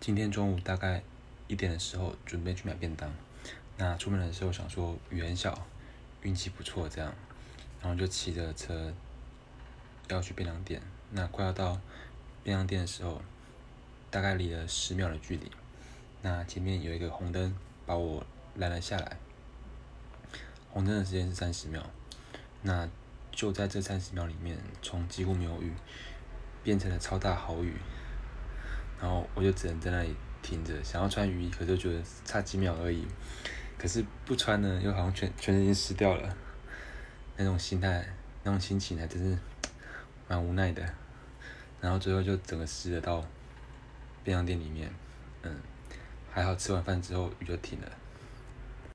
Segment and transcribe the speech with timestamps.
[0.00, 1.02] 今天中午大概
[1.48, 3.12] 一点的时候准备去买便当，
[3.76, 5.66] 那出门的时候想说雨很小，
[6.22, 7.12] 运气不错这样，
[7.82, 8.94] 然后就骑着车
[10.08, 10.80] 要去便当店。
[11.10, 11.78] 那快要到
[12.44, 13.20] 便当店的时候，
[14.08, 15.50] 大概离了十秒的距离，
[16.22, 17.54] 那前面有一个红灯
[17.84, 18.24] 把我
[18.54, 19.18] 拦了下来。
[20.70, 21.84] 红灯的时间是三十秒，
[22.62, 22.88] 那
[23.32, 25.72] 就在这三十秒里面，从几乎没有雨
[26.62, 27.74] 变成了超大豪雨。
[29.00, 33.06] 然后我就只能在那里停着，想要穿雨衣，可是觉得差几秒而已。
[33.78, 36.36] 可是不穿呢，又好像全全身已经湿掉了。
[37.36, 38.04] 那种心态，
[38.42, 39.38] 那种心情还真是
[40.26, 40.82] 蛮无奈的。
[41.80, 43.24] 然后最后就整个湿了到
[44.24, 44.90] 便当店里面，
[45.42, 45.54] 嗯，
[46.28, 47.86] 还好吃完饭之后雨就停了。